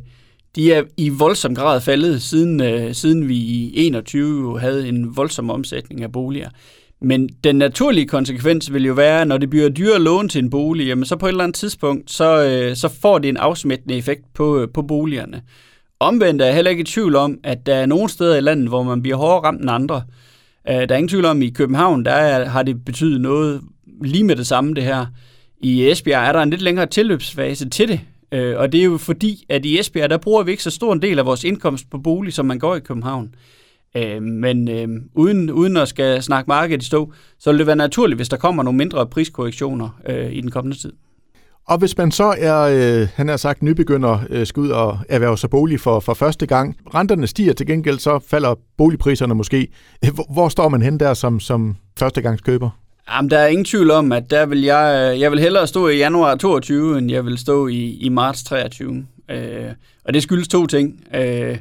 de 0.56 0.72
er 0.72 0.82
i 0.96 1.08
voldsom 1.08 1.54
grad 1.54 1.80
faldet, 1.80 2.22
siden, 2.22 2.62
øh, 2.62 2.94
siden 2.94 3.28
vi 3.28 3.36
i 3.36 3.86
21 3.86 4.60
havde 4.60 4.88
en 4.88 5.16
voldsom 5.16 5.50
omsætning 5.50 6.02
af 6.02 6.12
boliger. 6.12 6.48
Men 7.00 7.28
den 7.44 7.56
naturlige 7.56 8.06
konsekvens 8.06 8.72
vil 8.72 8.86
jo 8.86 8.92
være, 8.92 9.26
når 9.26 9.38
det 9.38 9.50
bliver 9.50 9.68
dyrere 9.68 10.00
lån 10.00 10.28
til 10.28 10.44
en 10.44 10.50
bolig, 10.50 10.86
jamen 10.86 11.04
så 11.04 11.16
på 11.16 11.26
et 11.26 11.30
eller 11.30 11.44
andet 11.44 11.56
tidspunkt, 11.56 12.10
så, 12.10 12.44
øh, 12.44 12.76
så 12.76 12.88
får 12.88 13.18
det 13.18 13.28
en 13.28 13.36
afsmittende 13.36 13.96
effekt 13.96 14.22
på, 14.34 14.58
øh, 14.58 14.68
på 14.74 14.82
boligerne. 14.82 15.42
Omvendt 16.02 16.42
er 16.42 16.46
jeg 16.46 16.54
heller 16.54 16.70
ikke 16.70 16.80
i 16.80 16.84
tvivl 16.84 17.16
om, 17.16 17.38
at 17.44 17.66
der 17.66 17.74
er 17.74 17.86
nogle 17.86 18.08
steder 18.08 18.36
i 18.36 18.40
landet, 18.40 18.68
hvor 18.68 18.82
man 18.82 19.02
bliver 19.02 19.16
hårdere 19.16 19.44
ramt 19.44 19.60
end 19.60 19.70
andre. 19.70 20.02
Øh, 20.68 20.74
der 20.74 20.86
er 20.88 20.96
ingen 20.96 21.08
tvivl 21.08 21.24
om, 21.24 21.42
at 21.42 21.42
i 21.42 21.50
København, 21.50 22.04
der 22.04 22.10
er, 22.10 22.44
har 22.44 22.62
det 22.62 22.84
betydet 22.84 23.20
noget 23.20 23.60
lige 24.04 24.24
med 24.24 24.36
det 24.36 24.46
samme, 24.46 24.74
det 24.74 24.84
her. 24.84 25.06
I 25.60 25.90
Esbjerg 25.90 26.28
er 26.28 26.32
der 26.32 26.42
en 26.42 26.50
lidt 26.50 26.62
længere 26.62 26.86
tilløbsfase 26.86 27.68
til 27.68 27.88
det, 27.88 28.00
øh, 28.32 28.58
og 28.58 28.72
det 28.72 28.80
er 28.80 28.84
jo 28.84 28.98
fordi, 28.98 29.44
at 29.48 29.64
i 29.64 29.78
Esbjerg, 29.78 30.10
der 30.10 30.16
bruger 30.16 30.42
vi 30.42 30.50
ikke 30.50 30.62
så 30.62 30.70
stor 30.70 30.92
en 30.92 31.02
del 31.02 31.18
af 31.18 31.26
vores 31.26 31.44
indkomst 31.44 31.90
på 31.90 31.98
bolig, 31.98 32.32
som 32.32 32.46
man 32.46 32.58
går 32.58 32.76
i 32.76 32.80
København. 32.80 33.34
Øh, 33.96 34.22
men 34.22 34.68
øh, 34.68 34.88
uden, 35.14 35.50
uden 35.50 35.76
at 35.76 35.88
skal 35.88 36.22
snakke 36.22 36.48
markedet 36.48 36.82
i 36.82 36.86
stå, 36.86 37.12
så 37.38 37.50
vil 37.50 37.58
det 37.58 37.66
være 37.66 37.76
naturligt, 37.76 38.18
hvis 38.18 38.28
der 38.28 38.36
kommer 38.36 38.62
nogle 38.62 38.76
mindre 38.76 39.06
priskorrektioner 39.06 40.00
øh, 40.08 40.32
i 40.32 40.40
den 40.40 40.50
kommende 40.50 40.78
tid. 40.78 40.92
Og 41.66 41.78
hvis 41.78 41.98
man 41.98 42.10
så 42.10 42.34
er, 42.38 42.60
øh, 42.60 43.08
han 43.14 43.28
har 43.28 43.36
sagt, 43.36 43.62
nybegynder 43.62 44.18
øh, 44.30 44.46
skal 44.46 44.60
ud 44.60 44.68
og 44.68 44.98
erhverve 45.08 45.38
sig 45.38 45.50
bolig 45.50 45.80
for, 45.80 46.00
for 46.00 46.14
første 46.14 46.46
gang, 46.46 46.76
renterne 46.94 47.26
stiger 47.26 47.52
til 47.52 47.66
gengæld, 47.66 47.98
så 47.98 48.18
falder 48.26 48.54
boligpriserne 48.78 49.34
måske. 49.34 49.68
Hvor, 50.14 50.32
hvor 50.32 50.48
står 50.48 50.68
man 50.68 50.82
hen 50.82 51.00
der 51.00 51.14
som, 51.14 51.40
som 51.40 51.76
førstegangskøber? 51.98 52.70
Jamen, 53.10 53.30
der 53.30 53.38
er 53.38 53.46
ingen 53.46 53.64
tvivl 53.64 53.90
om, 53.90 54.12
at 54.12 54.30
der 54.30 54.46
vil 54.46 54.62
jeg, 54.62 55.12
øh, 55.14 55.20
jeg 55.20 55.30
vil 55.30 55.40
hellere 55.40 55.66
stå 55.66 55.88
i 55.88 55.96
januar 55.96 56.34
22, 56.34 56.98
end 56.98 57.10
jeg 57.10 57.24
vil 57.24 57.38
stå 57.38 57.66
i, 57.66 57.96
i 58.00 58.08
marts 58.08 58.44
23. 58.44 59.06
Øh, 59.30 59.64
og 60.04 60.14
det 60.14 60.22
skyldes 60.22 60.48
to 60.48 60.66
ting. 60.66 61.00
Øh, 61.14 61.58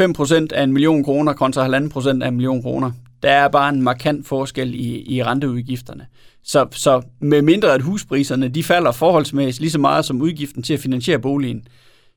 5% 0.00 0.46
af 0.54 0.62
en 0.62 0.72
million 0.72 1.04
kroner 1.04 1.32
kontra 1.32 1.78
1,5% 1.78 2.22
af 2.22 2.28
en 2.28 2.36
million 2.36 2.62
kroner. 2.62 2.90
Der 3.22 3.30
er 3.30 3.48
bare 3.48 3.68
en 3.68 3.82
markant 3.82 4.26
forskel 4.26 4.74
i, 4.74 5.14
i 5.16 5.22
renteudgifterne. 5.24 6.06
Så, 6.44 6.66
så 6.70 7.02
med 7.20 7.42
mindre 7.42 7.74
at 7.74 7.82
huspriserne 7.82 8.48
de 8.48 8.62
falder 8.62 8.92
forholdsmæssigt 8.92 9.60
lige 9.60 9.70
så 9.70 9.78
meget 9.78 10.04
som 10.04 10.22
udgiften 10.22 10.62
til 10.62 10.74
at 10.74 10.80
finansiere 10.80 11.18
boligen, 11.18 11.66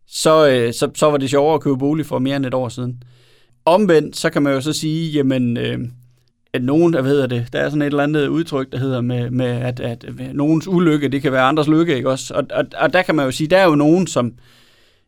så, 0.07 0.47
øh, 0.47 0.73
så, 0.73 0.91
så 0.95 1.11
var 1.11 1.17
det 1.17 1.29
sjovere 1.29 1.55
at 1.55 1.61
købe 1.61 1.77
bolig 1.77 2.05
for 2.05 2.19
mere 2.19 2.35
end 2.35 2.45
et 2.45 2.53
år 2.53 2.69
siden. 2.69 3.03
Omvendt, 3.65 4.17
så 4.17 4.29
kan 4.29 4.41
man 4.41 4.53
jo 4.53 4.61
så 4.61 4.73
sige, 4.73 5.11
jamen, 5.11 5.57
øh, 5.57 5.79
at 6.53 6.63
nogen, 6.63 6.93
der 6.93 7.03
hedder 7.03 7.27
det, 7.27 7.47
der 7.53 7.59
er 7.59 7.69
sådan 7.69 7.81
et 7.81 7.85
eller 7.85 8.03
andet 8.03 8.27
udtryk, 8.27 8.71
der 8.71 8.77
hedder 8.77 9.01
med, 9.01 9.29
med 9.29 9.45
at, 9.45 9.79
at 9.79 10.05
nogens 10.33 10.67
ulykke, 10.67 11.07
det 11.07 11.21
kan 11.21 11.31
være 11.31 11.41
andres 11.41 11.67
lykke, 11.67 11.95
ikke 11.95 12.09
også? 12.09 12.33
Og, 12.33 12.43
og, 12.51 12.65
og 12.77 12.93
der 12.93 13.01
kan 13.01 13.15
man 13.15 13.25
jo 13.25 13.31
sige, 13.31 13.47
der 13.47 13.57
er 13.57 13.65
jo 13.65 13.75
nogen, 13.75 14.07
som 14.07 14.25
øh, 14.25 14.33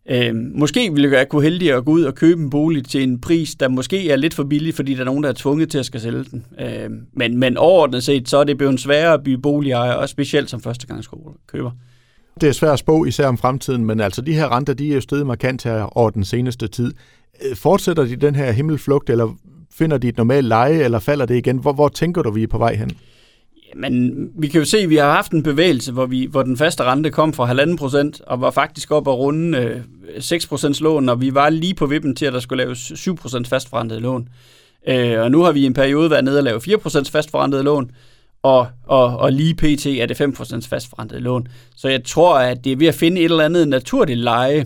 Øh, 0.09 0.35
måske 0.35 0.93
ville 0.93 1.17
jeg 1.17 1.29
kunne 1.29 1.43
heldig 1.43 1.73
at 1.73 1.85
gå 1.85 1.91
ud 1.91 2.03
og 2.03 2.15
købe 2.15 2.41
en 2.41 2.49
bolig 2.49 2.85
til 2.85 3.03
en 3.03 3.21
pris, 3.21 3.55
der 3.55 3.67
måske 3.67 4.09
er 4.09 4.15
lidt 4.15 4.33
for 4.33 4.43
billig, 4.43 4.73
fordi 4.73 4.93
der 4.93 4.99
er 4.99 5.05
nogen, 5.05 5.23
der 5.23 5.29
er 5.29 5.33
tvunget 5.33 5.71
til 5.71 5.77
at 5.77 5.85
skal 5.85 6.01
sælge 6.01 6.25
den. 6.31 6.45
Øh, 6.59 6.89
men, 7.13 7.37
men 7.37 7.57
overordnet 7.57 8.03
set, 8.03 8.29
så 8.29 8.37
er 8.37 8.43
det 8.43 8.57
blevet 8.57 8.79
sværere 8.79 9.13
at 9.13 9.23
blive 9.23 9.37
boligejer, 9.37 9.93
og 9.93 10.09
specielt 10.09 10.49
som 10.49 10.61
førstegangskøber. 10.61 11.71
Det 12.41 12.49
er 12.49 12.53
svært 12.53 12.73
at 12.73 12.79
spå, 12.79 13.05
især 13.05 13.27
om 13.27 13.37
fremtiden, 13.37 13.85
men 13.85 13.99
altså 13.99 14.21
de 14.21 14.33
her 14.33 14.55
renter, 14.55 14.73
de 14.73 14.89
er 14.89 14.95
jo 14.95 15.01
steget 15.01 15.27
markant 15.27 15.63
her 15.63 15.97
over 15.97 16.09
den 16.09 16.23
seneste 16.23 16.67
tid. 16.67 16.93
Øh, 17.49 17.55
fortsætter 17.55 18.05
de 18.05 18.15
den 18.15 18.35
her 18.35 18.51
himmelflugt, 18.51 19.09
eller 19.09 19.35
Finder 19.77 19.97
de 19.97 20.07
et 20.07 20.17
normalt 20.17 20.47
leje, 20.47 20.83
eller 20.83 20.99
falder 20.99 21.25
det 21.25 21.35
igen? 21.35 21.57
Hvor, 21.57 21.73
hvor 21.73 21.87
tænker 21.87 22.21
du, 22.21 22.31
vi 22.31 22.43
er 22.43 22.47
på 22.47 22.57
vej 22.57 22.75
hen? 22.75 22.91
Men 23.75 24.13
vi 24.39 24.47
kan 24.47 24.59
jo 24.59 24.65
se, 24.65 24.77
at 24.77 24.89
vi 24.89 24.95
har 24.95 25.11
haft 25.11 25.31
en 25.31 25.43
bevægelse, 25.43 25.91
hvor, 25.91 26.05
vi, 26.05 26.27
hvor 26.31 26.43
den 26.43 26.57
faste 26.57 26.83
rente 26.83 27.09
kom 27.09 27.33
fra 27.33 27.53
1,5 27.53 27.75
procent, 27.75 28.21
og 28.27 28.41
var 28.41 28.51
faktisk 28.51 28.91
op 28.91 29.07
og 29.07 29.19
runde 29.19 29.57
øh, 29.57 29.81
6 30.19 30.47
procents 30.47 30.81
lån, 30.81 31.09
og 31.09 31.21
vi 31.21 31.33
var 31.33 31.49
lige 31.49 31.73
på 31.73 31.85
vippen 31.85 32.15
til, 32.15 32.25
at 32.25 32.33
der 32.33 32.39
skulle 32.39 32.63
laves 32.63 32.91
7 32.95 33.15
procents 33.15 33.49
fastforrentet 33.49 34.01
lån. 34.01 34.29
Øh, 34.87 35.19
og 35.19 35.31
nu 35.31 35.41
har 35.41 35.51
vi 35.51 35.59
i 35.59 35.65
en 35.65 35.73
periode 35.73 36.09
været 36.09 36.23
nede 36.23 36.37
og 36.37 36.43
lave 36.43 36.61
4 36.61 36.77
procents 36.77 37.11
fastforrentet 37.11 37.63
lån, 37.63 37.91
og, 38.43 38.67
og, 38.87 39.17
og 39.17 39.31
lige 39.33 39.55
pt. 39.55 39.85
er 39.85 40.05
det 40.05 40.17
5 40.17 40.33
procents 40.33 40.67
fastforrentet 40.67 41.21
lån. 41.21 41.47
Så 41.75 41.89
jeg 41.89 42.03
tror, 42.03 42.39
at 42.39 42.63
det 42.63 42.71
er 42.71 42.75
ved 42.75 42.87
at 42.87 42.95
finde 42.95 43.21
et 43.21 43.25
eller 43.25 43.45
andet 43.45 43.67
naturligt 43.67 44.19
leje, 44.19 44.65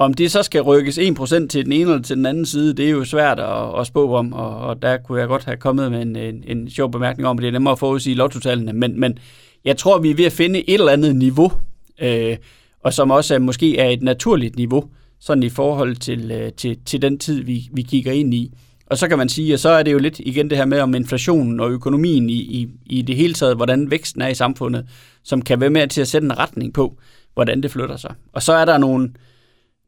om 0.00 0.14
det 0.14 0.30
så 0.30 0.42
skal 0.42 0.62
rykkes 0.62 0.98
1% 0.98 1.46
til 1.46 1.64
den 1.64 1.72
ene 1.72 1.90
eller 1.90 2.02
til 2.02 2.16
den 2.16 2.26
anden 2.26 2.46
side, 2.46 2.74
det 2.74 2.86
er 2.86 2.90
jo 2.90 3.04
svært 3.04 3.40
at, 3.40 3.80
at 3.80 3.86
spå 3.86 4.14
om, 4.14 4.32
og, 4.32 4.56
og 4.56 4.82
der 4.82 4.96
kunne 4.96 5.20
jeg 5.20 5.28
godt 5.28 5.44
have 5.44 5.56
kommet 5.56 5.90
med 5.90 6.02
en, 6.02 6.16
en, 6.16 6.44
en 6.46 6.70
sjov 6.70 6.90
bemærkning 6.90 7.28
om, 7.28 7.38
at 7.38 7.42
det 7.42 7.48
er 7.48 7.52
nemmere 7.52 7.72
at 7.72 7.78
forudsige 7.78 8.16
lottotallene, 8.16 8.72
men, 8.72 9.00
men 9.00 9.18
jeg 9.64 9.76
tror, 9.76 9.98
vi 9.98 10.10
er 10.10 10.14
ved 10.14 10.24
at 10.24 10.32
finde 10.32 10.70
et 10.70 10.74
eller 10.74 10.92
andet 10.92 11.16
niveau, 11.16 11.52
øh, 12.02 12.36
og 12.84 12.92
som 12.92 13.10
også 13.10 13.34
er, 13.34 13.38
måske 13.38 13.78
er 13.78 13.88
et 13.88 14.02
naturligt 14.02 14.56
niveau, 14.56 14.84
sådan 15.20 15.42
i 15.42 15.48
forhold 15.48 15.96
til, 15.96 16.30
øh, 16.30 16.52
til, 16.52 16.78
til 16.86 17.02
den 17.02 17.18
tid, 17.18 17.42
vi, 17.42 17.68
vi 17.72 17.82
kigger 17.82 18.12
ind 18.12 18.34
i. 18.34 18.52
Og 18.86 18.98
så 18.98 19.08
kan 19.08 19.18
man 19.18 19.28
sige, 19.28 19.52
at 19.52 19.60
så 19.60 19.68
er 19.68 19.82
det 19.82 19.92
jo 19.92 19.98
lidt 19.98 20.18
igen 20.18 20.50
det 20.50 20.58
her 20.58 20.64
med 20.64 20.80
om 20.80 20.94
inflationen 20.94 21.60
og 21.60 21.70
økonomien 21.70 22.30
i, 22.30 22.38
i, 22.38 22.68
i 22.86 23.02
det 23.02 23.16
hele 23.16 23.34
taget, 23.34 23.56
hvordan 23.56 23.90
væksten 23.90 24.22
er 24.22 24.28
i 24.28 24.34
samfundet, 24.34 24.86
som 25.22 25.42
kan 25.42 25.60
være 25.60 25.70
med 25.70 25.88
til 25.88 26.00
at 26.00 26.08
sætte 26.08 26.24
en 26.24 26.38
retning 26.38 26.74
på, 26.74 26.98
hvordan 27.34 27.62
det 27.62 27.70
flytter 27.70 27.96
sig. 27.96 28.14
Og 28.32 28.42
så 28.42 28.52
er 28.52 28.64
der 28.64 28.78
nogle, 28.78 29.10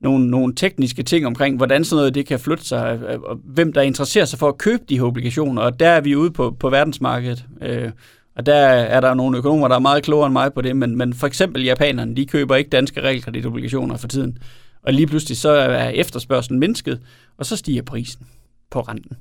nogle, 0.03 0.31
nogle 0.31 0.55
tekniske 0.55 1.03
ting 1.03 1.27
omkring, 1.27 1.57
hvordan 1.57 1.85
sådan 1.85 2.01
noget 2.01 2.15
det 2.15 2.27
kan 2.27 2.41
flytte 2.41 2.65
sig, 2.65 3.01
øh, 3.09 3.21
og 3.21 3.39
hvem 3.45 3.73
der 3.73 3.83
interesserer 3.83 4.25
sig 4.25 4.39
for 4.39 4.49
at 4.49 4.59
købe 4.59 4.83
de 4.89 4.99
her 4.99 5.05
obligationer, 5.05 5.63
og 5.63 5.81
der 5.81 5.89
er 5.89 6.01
vi 6.01 6.17
ude 6.17 6.31
på, 6.31 6.57
på 6.61 6.71
verdensmarkedet. 6.71 7.45
Øh, 7.63 7.91
og 8.37 8.47
der 8.47 8.55
er 8.57 9.01
der 9.01 9.15
nogle 9.15 9.39
økonomer, 9.39 9.69
der 9.69 9.75
er 9.75 9.81
meget 9.81 10.03
klogere 10.03 10.27
end 10.27 10.33
mig 10.33 10.53
på 10.53 10.61
det, 10.63 10.77
men, 10.77 10.97
men 10.97 11.15
for 11.15 11.27
eksempel 11.27 11.63
japanerne, 11.63 12.17
de 12.17 12.27
køber 12.27 12.57
ikke 12.57 12.71
danske 12.71 13.03
realkreditobligationer 13.03 13.97
for 13.97 14.09
tiden. 14.09 14.39
Og 14.83 14.93
lige 14.93 15.07
pludselig 15.07 15.37
så 15.37 15.51
er 15.51 15.89
efterspørgselen 15.89 16.61
mindsket, 16.61 17.01
og 17.39 17.47
så 17.47 17.57
stiger 17.57 17.83
prisen 17.83 18.27
på 18.71 18.81
renten. 18.81 19.17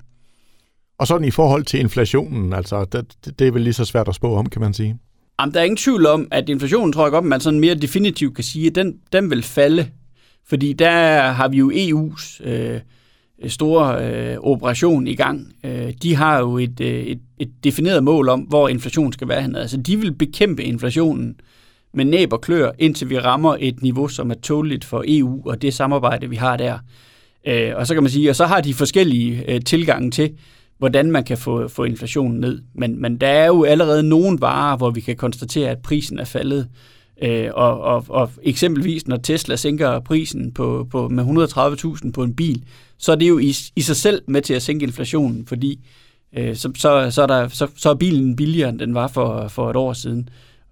Og 0.98 1.08
sådan 1.08 1.28
i 1.28 1.32
forhold 1.32 1.64
til 1.64 1.80
inflationen, 1.80 2.54
altså 2.54 2.86
det, 2.86 3.40
det 3.40 3.48
er 3.48 3.52
vel 3.52 3.62
lige 3.62 3.74
så 3.74 3.86
svært 3.86 4.08
at 4.08 4.16
spå 4.16 4.36
om, 4.36 4.46
kan 4.46 4.62
man 4.62 4.74
sige? 4.74 4.98
Jamen, 5.40 5.54
der 5.54 5.60
er 5.60 5.64
ingen 5.64 5.78
tvivl 5.78 6.06
om, 6.06 6.28
at 6.32 6.50
inflationen, 6.50 6.94
tror 6.94 7.04
jeg 7.04 7.12
godt, 7.12 7.26
man 7.26 7.40
sådan 7.40 7.60
mere 7.60 7.76
definitivt 7.76 8.36
kan 8.36 8.44
sige, 8.44 8.68
at 8.68 8.76
den, 8.76 9.00
den 9.14 9.30
vil 9.30 9.44
falde 9.44 9.88
fordi 10.48 10.74
der 10.74 11.22
har 11.22 11.48
vi 11.48 11.58
jo 11.58 11.72
EU's 11.72 12.50
øh, 12.50 12.80
store 13.48 14.06
øh, 14.06 14.38
operation 14.38 15.08
i 15.08 15.16
gang. 15.16 15.54
Øh, 15.66 15.94
de 16.04 16.16
har 16.16 16.40
jo 16.40 16.58
et, 16.58 16.82
øh, 16.82 17.04
et, 17.04 17.20
et 17.40 17.52
defineret 17.64 18.04
mål 18.04 18.30
om, 18.30 18.40
hvor 18.40 18.68
inflation 18.68 19.14
skal 19.14 19.28
være 19.28 19.42
henne. 19.42 19.60
Altså, 19.60 19.78
de 19.78 20.00
vil 20.00 20.14
bekæmpe 20.14 20.64
inflationen 20.64 21.36
med 21.94 22.06
næb 22.06 22.34
og 22.34 22.42
klør, 22.42 22.72
indtil 22.80 23.10
vi 23.10 23.20
rammer 23.20 23.56
et 23.60 23.82
niveau, 23.82 24.08
som 24.08 24.32
er 24.32 24.36
tåligt 24.36 24.86
for 24.86 25.04
EU 25.08 25.42
og 25.46 25.62
det 25.62 25.74
samarbejde, 25.74 26.30
vi 26.30 26.36
har 26.36 26.58
der. 26.58 26.80
Øh, 27.48 27.72
og 27.76 27.88
så 27.88 27.94
kan 27.94 28.04
man 28.04 28.12
sige, 28.12 28.30
og 28.30 28.36
så 28.36 28.46
har 28.46 28.62
de 28.62 28.74
forskellige 28.74 29.54
øh, 29.54 29.62
tilgange 29.62 30.12
til, 30.12 30.32
hvordan 30.78 31.12
man 31.12 31.24
kan 31.24 31.38
få, 31.38 31.68
få 31.68 31.84
inflationen 31.84 32.40
ned. 32.40 32.62
Men, 32.76 33.02
men 33.02 33.18
der 33.18 33.28
er 33.28 33.46
jo 33.46 33.64
allerede 33.64 34.04
nogle 34.04 34.38
varer, 34.42 34.78
hvor 34.78 34.90
vi 34.90 35.02
kan 35.02 35.16
konstatere, 35.16 35.70
at 35.70 35.82
prisen 35.82 36.20
er 36.20 36.26
faldet. 36.26 36.68
Øh, 37.22 37.50
og, 37.54 37.82
og, 37.82 38.06
og 38.10 38.32
eksempelvis, 38.44 39.08
når 39.08 39.18
Tesla 39.18 39.56
sænker 39.56 40.00
prisen 40.00 40.52
på, 40.52 40.88
på, 40.92 41.08
med 41.08 41.24
130.000 42.04 42.12
på 42.12 42.24
en 42.24 42.36
bil, 42.36 42.64
så 42.98 43.12
er 43.12 43.16
det 43.16 43.30
jo 43.30 43.40
i, 43.40 43.54
i 43.76 43.82
sig 43.82 43.96
selv 43.96 44.22
med 44.28 44.42
til 44.42 44.54
at 44.54 44.62
sænke 44.62 44.84
inflationen, 44.84 45.46
fordi 45.46 45.80
øh, 46.38 46.56
så, 46.56 46.72
så, 46.76 47.12
så, 47.12 47.22
er 47.22 47.28
der, 47.28 47.48
så, 47.48 47.68
så 47.76 47.90
er 47.90 47.94
bilen 47.94 48.36
billigere, 48.36 48.70
end 48.70 48.80
den 48.80 48.94
var 48.94 49.08
for, 49.08 49.48
for 49.48 49.70
et 49.70 49.76
år 49.76 49.94
siden, 49.94 50.30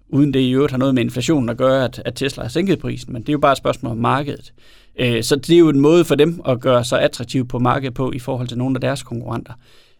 uden 0.08 0.34
det 0.34 0.40
i 0.40 0.50
øvrigt 0.50 0.70
har 0.70 0.78
noget 0.78 0.94
med 0.94 1.02
inflationen 1.02 1.48
at 1.48 1.56
gøre, 1.56 1.84
at, 1.84 2.02
at 2.04 2.14
Tesla 2.14 2.42
har 2.42 2.50
sænket 2.50 2.78
prisen, 2.78 3.12
men 3.12 3.22
det 3.22 3.28
er 3.28 3.32
jo 3.32 3.38
bare 3.38 3.52
et 3.52 3.58
spørgsmål 3.58 3.92
om 3.92 3.98
markedet. 3.98 4.52
Øh, 5.00 5.22
så 5.22 5.36
det 5.36 5.50
er 5.50 5.58
jo 5.58 5.68
en 5.68 5.80
måde 5.80 6.04
for 6.04 6.14
dem 6.14 6.40
at 6.48 6.60
gøre 6.60 6.84
sig 6.84 7.02
attraktiv 7.02 7.48
på 7.48 7.58
markedet 7.58 7.94
på 7.94 8.12
i 8.12 8.18
forhold 8.18 8.48
til 8.48 8.58
nogle 8.58 8.76
af 8.76 8.80
deres 8.80 9.02
konkurrenter. 9.02 9.52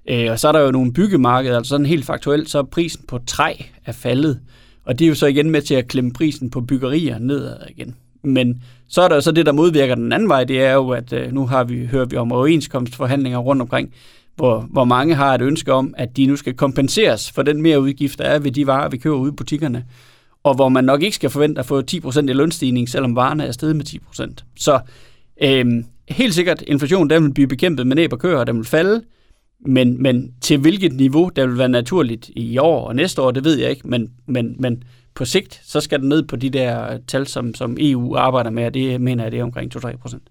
Øh, 0.09 0.30
og 0.30 0.38
så 0.38 0.49
er 0.49 0.52
der 0.52 0.61
jo 0.61 0.71
nogle 0.71 0.92
byggemarkeder, 0.92 1.57
altså 1.57 1.71
sådan 1.71 1.87
helt 1.87 2.04
faktuelt, 2.04 2.50
så 2.50 2.59
er 2.59 2.62
prisen 2.62 3.04
på 3.09 3.19
træ 3.26 3.54
er 3.87 3.92
faldet, 3.92 4.40
og 4.85 4.99
det 4.99 5.05
er 5.05 5.09
jo 5.09 5.15
så 5.15 5.27
igen 5.27 5.51
med 5.51 5.63
til 5.63 5.75
at 5.75 5.89
klemme 5.89 6.13
prisen 6.13 6.51
på 6.51 6.61
byggerier 6.61 7.19
nedad 7.19 7.57
igen. 7.69 7.95
Men 8.23 8.63
så 8.89 9.03
er 9.03 9.09
der 9.09 9.21
så 9.21 9.33
det, 9.33 9.47
der 9.47 9.53
modvirker 9.53 9.95
den 9.95 10.13
anden 10.13 10.29
vej, 10.29 10.45
det 10.45 10.63
er 10.63 10.73
jo, 10.73 10.91
at 10.91 11.13
øh, 11.13 11.33
nu 11.33 11.47
har 11.47 11.65
vi, 11.65 11.87
hører 11.87 12.05
vi 12.05 12.17
om 12.17 12.33
overenskomstforhandlinger 12.33 13.39
rundt 13.39 13.63
omkring, 13.63 13.95
hvor, 14.37 14.67
hvor 14.71 14.85
mange 14.85 15.15
har 15.15 15.35
et 15.35 15.43
ønske 15.43 15.73
om, 15.73 15.95
at 15.99 16.17
de 16.17 16.27
nu 16.27 16.37
skal 16.37 16.55
kompenseres 16.55 17.31
for 17.31 17.43
den 17.43 17.63
mere 17.63 17.81
udgift, 17.81 18.19
der 18.19 18.25
er 18.25 18.39
ved 18.39 18.53
de 18.53 18.67
varer, 18.67 18.89
vi 18.89 18.97
køber 18.97 19.17
ude 19.17 19.33
i 19.33 19.37
butikkerne. 19.37 19.85
Og 20.43 20.55
hvor 20.55 20.69
man 20.69 20.85
nok 20.85 21.03
ikke 21.03 21.17
skal 21.17 21.31
forvente 21.31 21.59
at 21.59 21.67
få 21.67 21.83
10% 21.91 22.21
i 22.21 22.33
lønstigning, 22.33 22.89
selvom 22.89 23.17
varerne 23.17 23.45
er 23.45 23.53
steget 23.53 23.77
med 23.77 23.85
10%. 23.89 24.35
Så 24.57 24.81
øh, 25.43 25.67
helt 26.09 26.35
sikkert, 26.35 26.63
inflation 26.67 27.11
den 27.11 27.25
vil 27.25 27.35
blive 27.35 27.49
bekæmpet 27.49 27.87
med 27.87 27.97
næb 27.97 28.13
og 28.13 28.19
køer, 28.19 28.37
og 28.37 28.47
den 28.47 28.57
vil 28.57 28.65
falde. 28.65 29.03
Men, 29.67 30.02
men 30.02 30.35
til 30.40 30.59
hvilket 30.59 30.93
niveau, 30.93 31.31
der 31.37 31.47
vil 31.47 31.59
være 31.59 31.69
naturligt 31.69 32.31
i 32.37 32.59
år 32.59 32.88
og 32.88 32.97
næste 32.97 33.23
år, 33.23 33.31
det 33.31 33.45
ved 33.45 33.59
jeg 33.59 33.71
ikke. 33.71 33.88
Men, 33.88 34.11
men, 34.26 34.57
men 34.59 34.83
på 35.14 35.25
sigt, 35.25 35.61
så 35.64 35.81
skal 35.81 36.00
den 36.00 36.09
ned 36.09 36.23
på 36.23 36.37
de 36.37 36.50
der 36.50 36.99
tal, 37.07 37.26
som, 37.26 37.55
som 37.55 37.76
EU 37.81 38.17
arbejder 38.17 38.50
med, 38.50 38.64
og 38.64 38.75
det 38.75 39.00
mener 39.00 39.23
jeg, 39.23 39.33
det 39.33 39.40
er 39.40 39.45
omkring 39.45 39.76
2-3 39.76 39.97
procent. 39.97 40.23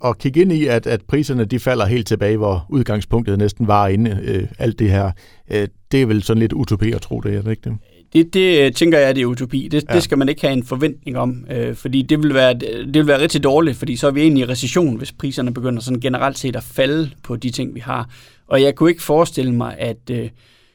Og 0.00 0.18
kigge 0.18 0.40
ind 0.40 0.52
i, 0.52 0.66
at, 0.66 0.86
at 0.86 1.02
priserne 1.02 1.44
de 1.44 1.58
falder 1.58 1.86
helt 1.86 2.06
tilbage, 2.06 2.36
hvor 2.36 2.66
udgangspunktet 2.68 3.38
næsten 3.38 3.66
var 3.66 3.88
inde, 3.88 4.20
øh, 4.22 4.48
alt 4.58 4.78
det 4.78 4.90
her. 4.90 5.10
Øh, 5.50 5.68
det 5.92 6.02
er 6.02 6.06
vel 6.06 6.22
sådan 6.22 6.40
lidt 6.40 6.52
utopi 6.52 6.92
at 6.92 7.00
tro 7.00 7.20
det, 7.20 7.34
er 7.34 7.42
det 7.42 7.50
ikke 7.50 7.70
det? 7.70 7.78
Det, 8.12 8.34
det 8.34 8.76
tænker 8.76 8.98
jeg, 8.98 9.14
det 9.14 9.22
er 9.22 9.26
utopi. 9.26 9.68
Det, 9.70 9.84
ja. 9.88 9.94
det 9.94 10.02
skal 10.02 10.18
man 10.18 10.28
ikke 10.28 10.40
have 10.40 10.52
en 10.52 10.64
forventning 10.64 11.18
om, 11.18 11.44
øh, 11.50 11.74
fordi 11.74 12.02
det 12.02 12.22
vil, 12.22 12.34
være, 12.34 12.54
det 12.54 12.94
vil 12.94 13.06
være 13.06 13.20
rigtig 13.20 13.42
dårligt, 13.42 13.76
fordi 13.76 13.96
så 13.96 14.06
er 14.06 14.10
vi 14.10 14.20
egentlig 14.20 14.42
i 14.42 14.46
recession, 14.46 14.96
hvis 14.96 15.12
priserne 15.12 15.54
begynder 15.54 15.82
sådan 15.82 16.00
generelt 16.00 16.38
set 16.38 16.56
at 16.56 16.62
falde 16.62 17.10
på 17.22 17.36
de 17.36 17.50
ting, 17.50 17.74
vi 17.74 17.80
har. 17.80 18.10
Og 18.48 18.62
jeg 18.62 18.74
kunne 18.74 18.90
ikke 18.90 19.02
forestille 19.02 19.54
mig, 19.54 19.78
at 19.78 20.10
øh, 20.10 20.30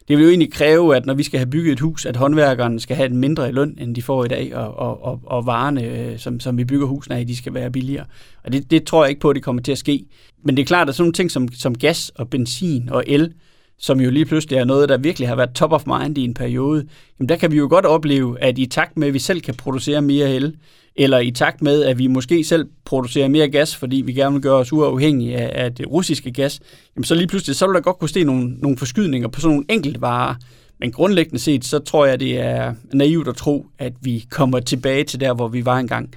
det 0.08 0.18
vil 0.18 0.24
jo 0.24 0.30
egentlig 0.30 0.54
kræve, 0.54 0.96
at 0.96 1.06
når 1.06 1.14
vi 1.14 1.24
skal 1.24 1.40
have 1.40 1.50
bygget 1.50 1.74
et 1.74 1.80
hus, 1.80 2.06
at 2.06 2.16
håndværkerne 2.16 2.80
skal 2.80 2.96
have 2.96 3.10
en 3.10 3.18
mindre 3.18 3.50
i 3.50 3.52
løn, 3.52 3.78
end 3.82 3.96
de 3.96 4.02
får 4.02 4.26
i 4.26 4.28
dag, 4.28 4.56
og, 4.56 4.78
og, 4.78 5.04
og, 5.04 5.20
og 5.26 5.46
varerne, 5.46 5.84
øh, 5.84 6.20
som, 6.20 6.40
som 6.40 6.58
vi 6.58 6.66
bygger 6.66 6.88
husene 6.88 7.16
af, 7.16 7.28
de 7.28 7.38
skal 7.38 7.54
være 7.54 7.72
billigere. 7.72 8.06
Og 8.44 8.54
det, 8.54 8.72
det 8.72 8.84
tror 8.84 9.04
jeg 9.04 9.10
ikke 9.10 9.22
på, 9.22 9.30
at 9.30 9.36
det 9.36 9.44
kommer 9.44 9.62
til 9.62 9.72
at 9.72 9.78
ske. 9.78 10.06
Men 10.44 10.58
det 10.58 10.62
er 10.62 10.66
klart, 10.66 10.90
at 10.90 10.96
sådan 10.96 11.04
nogle 11.04 11.14
ting 11.14 11.32
som, 11.32 11.48
som 11.54 11.78
gas 11.78 12.10
og 12.10 12.30
benzin 12.30 12.90
og 12.90 13.04
el, 13.08 13.34
som 13.80 14.02
jo 14.02 14.10
lige 14.10 14.26
pludselig 14.26 14.58
er 14.58 14.66
noget, 14.66 14.90
der 14.90 14.98
virkelig 14.98 15.28
har 15.28 15.36
været 15.36 15.56
top 15.56 15.72
of 15.72 15.84
mind 15.88 16.18
i 16.18 16.24
en 16.24 16.34
periode, 16.34 16.88
jamen 17.20 17.30
der 17.30 17.36
kan 17.36 17.52
vi 17.52 17.58
jo 17.58 17.68
godt 17.70 17.86
opleve, 17.86 18.40
at 18.42 18.58
i 18.58 18.66
takt 18.66 18.98
med, 18.98 19.08
at 19.08 19.14
vi 19.14 19.20
selv 19.20 19.42
kan 19.42 19.54
producere 19.54 20.02
mere 20.02 20.36
el, 20.36 20.56
eller 20.96 21.20
i 21.20 21.32
takt 21.32 21.62
med, 21.62 21.84
at 21.84 21.98
vi 21.98 22.08
måske 22.08 22.44
selv 22.44 22.68
producerer 22.86 23.28
mere 23.28 23.50
gas, 23.50 23.76
fordi 23.76 23.96
vi 23.96 24.14
gerne 24.14 24.34
vil 24.34 24.42
gøre 24.42 24.56
os 24.56 24.74
uafhængige 24.74 25.38
af, 25.38 25.66
af 25.66 25.76
det 25.76 25.88
russiske 25.92 26.32
gas, 26.32 26.60
jamen 26.96 27.04
så 27.04 27.16
lige 27.16 27.28
pludselig, 27.28 27.56
så 27.56 27.68
vil 27.68 27.76
der 27.76 27.82
godt 27.82 28.00
kunne 28.00 28.10
ske 28.10 28.24
nogle, 28.24 28.50
nogle 28.50 28.78
forskydninger 28.78 29.28
på 29.28 29.42
sådan 29.42 29.52
nogle 29.56 29.66
enkelte 29.70 30.02
varer. 30.02 30.36
Men 30.80 30.92
grundlæggende 30.92 31.40
set, 31.40 31.66
så 31.66 31.80
tror 31.80 32.06
jeg, 32.06 32.20
det 32.20 32.40
er 32.40 32.74
naivt 32.94 33.28
at 33.28 33.36
tro, 33.36 33.66
at 33.80 33.94
vi 34.02 34.26
kommer 34.30 34.60
tilbage 34.60 35.04
til 35.04 35.20
der, 35.20 35.34
hvor 35.34 35.48
vi 35.48 35.66
var 35.66 35.78
engang. 35.80 36.10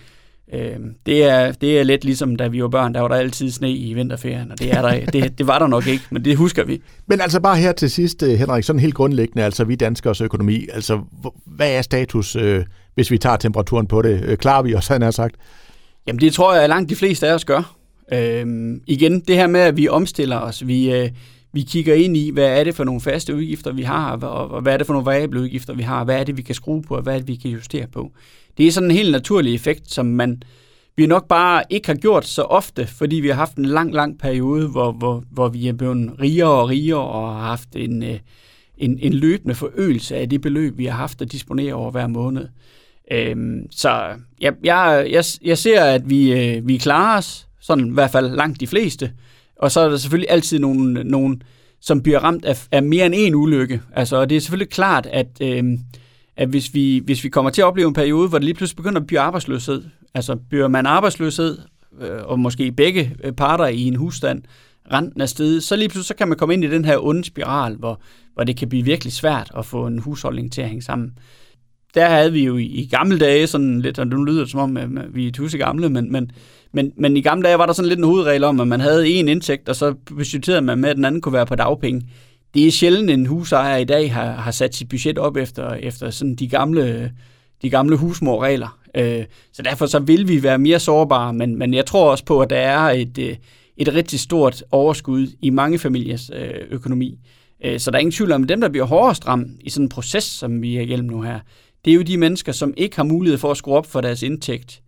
Øh, 0.52 0.76
det, 1.06 1.24
er, 1.24 1.52
det 1.52 1.80
er 1.80 1.82
lidt 1.82 2.04
ligesom, 2.04 2.36
da 2.36 2.48
vi 2.48 2.62
var 2.62 2.68
børn, 2.68 2.94
der 2.94 3.00
var 3.00 3.08
der 3.08 3.14
altid 3.14 3.50
sne 3.50 3.72
i 3.72 3.94
vinterferien, 3.94 4.52
og 4.52 4.58
det, 4.58 4.72
er 4.72 4.82
der, 4.82 5.06
det, 5.12 5.38
det 5.38 5.46
var 5.46 5.58
der 5.58 5.66
nok 5.66 5.86
ikke, 5.86 6.04
men 6.10 6.24
det 6.24 6.36
husker 6.36 6.64
vi. 6.64 6.82
Men 7.06 7.20
altså 7.20 7.40
bare 7.40 7.56
her 7.56 7.72
til 7.72 7.90
sidst, 7.90 8.22
øh, 8.22 8.38
Henrik, 8.38 8.64
sådan 8.64 8.80
helt 8.80 8.94
grundlæggende, 8.94 9.44
altså 9.44 9.64
vi 9.64 9.74
danskers 9.74 10.20
økonomi, 10.20 10.66
altså 10.72 11.00
hvad 11.44 11.72
er 11.72 11.82
status, 11.82 12.36
øh, 12.36 12.64
hvis 12.94 13.10
vi 13.10 13.18
tager 13.18 13.36
temperaturen 13.36 13.86
på 13.86 14.02
det? 14.02 14.24
Øh, 14.24 14.36
klarer 14.36 14.62
vi 14.62 14.74
os, 14.74 14.86
han 14.86 15.02
har 15.02 15.10
sagt? 15.10 15.36
Jamen 16.06 16.20
det 16.20 16.32
tror 16.32 16.54
jeg, 16.54 16.62
at 16.62 16.68
langt 16.68 16.90
de 16.90 16.96
fleste 16.96 17.28
af 17.28 17.34
os 17.34 17.44
gør. 17.44 17.76
Øh, 18.12 18.76
igen, 18.86 19.20
det 19.20 19.36
her 19.36 19.46
med, 19.46 19.60
at 19.60 19.76
vi 19.76 19.88
omstiller 19.88 20.36
os, 20.36 20.66
vi, 20.66 20.92
øh, 20.92 21.10
vi 21.52 21.62
kigger 21.62 21.94
ind 21.94 22.16
i, 22.16 22.30
hvad 22.30 22.60
er 22.60 22.64
det 22.64 22.74
for 22.74 22.84
nogle 22.84 23.00
faste 23.00 23.34
udgifter, 23.34 23.72
vi 23.72 23.82
har, 23.82 24.16
og, 24.16 24.50
og 24.50 24.62
hvad 24.62 24.72
er 24.72 24.76
det 24.76 24.86
for 24.86 24.94
nogle 24.94 25.06
variable 25.06 25.40
udgifter, 25.40 25.74
vi 25.74 25.82
har, 25.82 26.04
hvad 26.04 26.20
er 26.20 26.24
det, 26.24 26.36
vi 26.36 26.42
kan 26.42 26.54
skrue 26.54 26.82
på, 26.82 26.96
og 26.96 27.02
hvad 27.02 27.14
er 27.14 27.18
det, 27.18 27.28
vi 27.28 27.34
kan 27.34 27.50
justere 27.50 27.86
på. 27.86 28.12
Det 28.58 28.66
er 28.66 28.72
sådan 28.72 28.90
en 28.90 28.96
helt 28.96 29.12
naturlig 29.12 29.54
effekt, 29.54 29.92
som 29.92 30.06
man 30.06 30.42
vi 30.96 31.06
nok 31.06 31.28
bare 31.28 31.62
ikke 31.70 31.86
har 31.86 31.94
gjort 31.94 32.26
så 32.26 32.42
ofte, 32.42 32.86
fordi 32.86 33.16
vi 33.16 33.28
har 33.28 33.34
haft 33.34 33.56
en 33.56 33.64
lang, 33.64 33.94
lang 33.94 34.18
periode, 34.18 34.68
hvor, 34.68 34.92
hvor, 34.92 35.24
hvor 35.30 35.48
vi 35.48 35.68
er 35.68 35.72
blevet 35.72 36.20
rigere 36.20 36.50
og 36.50 36.68
rigere 36.68 37.00
og 37.00 37.34
har 37.34 37.40
haft 37.40 37.68
en, 37.76 38.02
øh, 38.02 38.18
en, 38.78 38.98
en 39.02 39.12
løbende 39.12 39.54
forøgelse 39.54 40.16
af 40.16 40.28
det 40.28 40.40
beløb, 40.40 40.78
vi 40.78 40.84
har 40.84 40.96
haft 40.96 41.22
at 41.22 41.32
disponere 41.32 41.74
over 41.74 41.90
hver 41.90 42.06
måned. 42.06 42.48
Øhm, 43.10 43.66
så 43.70 44.02
jeg, 44.40 44.52
jeg, 44.64 45.06
jeg, 45.10 45.24
jeg 45.42 45.58
ser, 45.58 45.84
at 45.84 46.10
vi, 46.10 46.32
øh, 46.32 46.68
vi 46.68 46.76
klarer 46.76 47.18
os, 47.18 47.48
sådan 47.60 47.86
i 47.86 47.92
hvert 47.92 48.10
fald 48.10 48.36
langt 48.36 48.60
de 48.60 48.66
fleste, 48.66 49.12
og 49.56 49.72
så 49.72 49.80
er 49.80 49.88
der 49.88 49.96
selvfølgelig 49.96 50.30
altid 50.30 50.58
nogen, 50.58 50.92
nogen 51.04 51.42
som 51.80 52.02
bliver 52.02 52.18
ramt 52.18 52.44
af, 52.44 52.66
af 52.72 52.82
mere 52.82 53.06
end 53.06 53.14
en 53.16 53.34
ulykke. 53.34 53.80
Altså, 53.92 54.24
det 54.24 54.36
er 54.36 54.40
selvfølgelig 54.40 54.70
klart, 54.70 55.06
at... 55.06 55.28
Øh, 55.40 55.64
at 56.36 56.48
hvis 56.48 56.74
vi, 56.74 57.02
hvis 57.04 57.24
vi 57.24 57.28
kommer 57.28 57.50
til 57.50 57.62
at 57.62 57.66
opleve 57.66 57.88
en 57.88 57.94
periode, 57.94 58.28
hvor 58.28 58.38
det 58.38 58.44
lige 58.44 58.54
pludselig 58.54 58.76
begynder 58.76 59.00
at 59.00 59.06
blive 59.06 59.20
arbejdsløshed, 59.20 59.84
altså 60.14 60.36
bliver 60.50 60.68
man 60.68 60.86
arbejdsløshed, 60.86 61.58
øh, 62.00 62.22
og 62.24 62.38
måske 62.38 62.72
begge 62.72 63.16
øh, 63.24 63.32
parter 63.32 63.66
i 63.66 63.82
en 63.82 63.96
husstand, 63.96 64.42
renten 64.92 65.20
er 65.20 65.26
steget, 65.26 65.62
så 65.62 65.76
lige 65.76 65.88
pludselig 65.88 66.06
så 66.06 66.14
kan 66.14 66.28
man 66.28 66.38
komme 66.38 66.54
ind 66.54 66.64
i 66.64 66.70
den 66.70 66.84
her 66.84 67.04
onde 67.04 67.24
spiral, 67.24 67.76
hvor, 67.76 68.00
hvor 68.34 68.44
det 68.44 68.56
kan 68.56 68.68
blive 68.68 68.84
virkelig 68.84 69.12
svært 69.12 69.50
at 69.58 69.66
få 69.66 69.86
en 69.86 69.98
husholdning 69.98 70.52
til 70.52 70.62
at 70.62 70.68
hænge 70.68 70.82
sammen. 70.82 71.18
Der 71.94 72.08
havde 72.08 72.32
vi 72.32 72.44
jo 72.44 72.56
i, 72.56 72.64
i 72.64 72.88
gamle 72.90 73.18
dage 73.18 73.46
sådan 73.46 73.80
lidt, 73.80 73.98
og 73.98 74.06
nu 74.06 74.24
lyder 74.24 74.40
det 74.40 74.50
som 74.50 74.60
om, 74.60 74.76
at 74.76 75.14
vi 75.14 75.26
er 75.26 75.32
tusse 75.32 75.58
gamle, 75.58 75.88
men, 75.88 76.12
men, 76.12 76.30
men, 76.72 76.92
men 76.96 77.16
i 77.16 77.20
gamle 77.20 77.48
dage 77.48 77.58
var 77.58 77.66
der 77.66 77.72
sådan 77.72 77.88
lidt 77.88 77.98
en 77.98 78.04
hovedregel 78.04 78.44
om, 78.44 78.60
at 78.60 78.68
man 78.68 78.80
havde 78.80 79.08
en 79.08 79.28
indtægt, 79.28 79.68
og 79.68 79.76
så 79.76 79.94
budgetterede 80.06 80.62
man 80.62 80.78
med, 80.78 80.88
at 80.88 80.96
den 80.96 81.04
anden 81.04 81.20
kunne 81.20 81.32
være 81.32 81.46
på 81.46 81.54
dagpenge 81.54 82.02
det 82.56 82.66
er 82.66 82.70
sjældent, 82.70 83.10
en 83.10 83.26
husejer 83.26 83.76
i 83.76 83.84
dag 83.84 84.12
har, 84.12 84.32
har 84.32 84.50
sat 84.50 84.74
sit 84.74 84.88
budget 84.88 85.18
op 85.18 85.36
efter, 85.36 85.70
efter 85.70 86.10
sådan 86.10 86.34
de 86.34 86.48
gamle, 86.48 87.12
de 87.62 87.70
gamle 87.70 87.96
husmorregler. 87.96 88.78
Øh, 88.94 89.24
så 89.52 89.62
derfor 89.62 89.86
så 89.86 89.98
vil 89.98 90.28
vi 90.28 90.42
være 90.42 90.58
mere 90.58 90.80
sårbare, 90.80 91.32
men, 91.32 91.58
men 91.58 91.74
jeg 91.74 91.86
tror 91.86 92.10
også 92.10 92.24
på, 92.24 92.40
at 92.40 92.50
der 92.50 92.56
er 92.56 92.78
et, 92.78 93.18
øh, 93.18 93.36
et 93.76 93.94
rigtig 93.94 94.20
stort 94.20 94.64
overskud 94.70 95.26
i 95.42 95.50
mange 95.50 95.78
familiers 95.78 96.30
øh, 96.34 96.60
økonomi. 96.70 97.18
Øh, 97.64 97.80
så 97.80 97.90
der 97.90 97.96
er 97.96 98.00
ingen 98.00 98.12
tvivl 98.12 98.32
om, 98.32 98.42
at 98.42 98.48
dem, 98.48 98.60
der 98.60 98.68
bliver 98.68 98.86
hårdest 98.86 99.28
ramt 99.28 99.48
i 99.60 99.70
sådan 99.70 99.84
en 99.84 99.88
proces, 99.88 100.24
som 100.24 100.62
vi 100.62 100.76
er 100.76 100.80
igennem 100.80 101.06
nu 101.06 101.22
her, 101.22 101.40
det 101.84 101.90
er 101.90 101.94
jo 101.94 102.02
de 102.02 102.16
mennesker, 102.16 102.52
som 102.52 102.74
ikke 102.76 102.96
har 102.96 103.04
mulighed 103.04 103.38
for 103.38 103.50
at 103.50 103.56
skrue 103.56 103.76
op 103.76 103.86
for 103.86 104.00
deres 104.00 104.22
indtægt. 104.22 104.82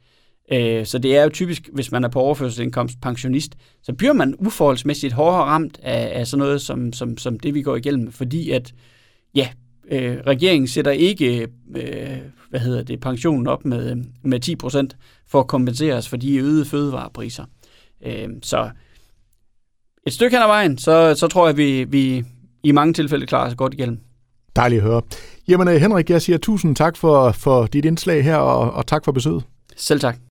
Øh, 0.52 0.87
så 0.87 0.99
det 0.99 1.17
er 1.17 1.23
jo 1.23 1.28
typisk, 1.28 1.69
hvis 1.73 1.93
man 1.93 2.05
er 2.05 2.09
på 2.09 2.21
overførselsindkomst 2.21 3.00
pensionist, 3.00 3.55
så 3.83 3.93
bliver 3.93 4.12
man 4.12 4.35
uforholdsmæssigt 4.38 5.12
hårdere 5.12 5.45
ramt 5.45 5.78
af, 5.83 6.21
af 6.21 6.26
sådan 6.26 6.38
noget 6.38 6.61
som, 6.61 6.93
som, 6.93 7.19
som 7.19 7.40
det, 7.40 7.55
vi 7.55 7.62
går 7.62 7.76
igennem, 7.76 8.12
fordi 8.12 8.50
at, 8.50 8.75
ja, 9.35 9.49
øh, 9.90 10.19
regeringen 10.26 10.69
sætter 10.69 10.90
ikke, 10.90 11.49
øh, 11.76 12.19
hvad 12.50 12.61
hedder 12.61 12.83
det, 12.83 13.00
pensionen 13.00 13.47
op 13.47 13.64
med, 13.64 13.97
med 14.23 14.40
10 14.40 14.57
procent 14.57 14.97
for 15.26 15.40
at 15.40 15.47
kompensere 15.47 15.95
os 15.95 16.09
for 16.09 16.17
de 16.17 16.37
øgede 16.37 16.64
fødevarepriser. 16.64 17.45
Øh, 18.07 18.28
så 18.43 18.71
et 20.07 20.12
stykke 20.12 20.37
hen 20.37 20.43
ad 20.43 20.49
vejen, 20.49 20.78
så, 20.78 21.14
så 21.14 21.28
tror 21.28 21.47
jeg, 21.47 21.50
at 21.50 21.57
vi, 21.57 21.85
vi 21.85 22.25
i 22.62 22.73
mange 22.73 22.93
tilfælde 22.93 23.26
klarer 23.26 23.49
os 23.49 23.55
godt 23.55 23.75
igennem. 23.75 23.99
Dejligt 24.57 24.83
at 24.83 24.88
høre. 24.88 25.02
Jamen 25.49 25.69
Henrik, 25.81 26.11
jeg 26.11 26.23
siger 26.23 26.38
tusind 26.38 26.76
tak 26.76 26.97
for, 26.97 27.33
for 27.33 27.67
dit 27.67 27.85
indslag 27.85 28.25
her, 28.25 28.37
og, 28.37 28.71
og 28.71 28.87
tak 28.87 29.05
for 29.05 29.12
besøget. 29.12 29.45
Selv 29.76 30.00
tak. 30.00 30.19